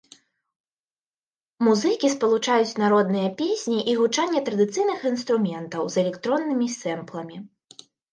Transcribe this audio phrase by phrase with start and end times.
[1.65, 7.37] Музыкі спалучаюць народныя песні і гучанне традыцыйных інструментаў з электроннымі сэмпламі.